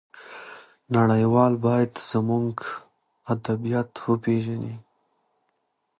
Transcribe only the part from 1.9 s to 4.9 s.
زموږ ادبيات وپېژني.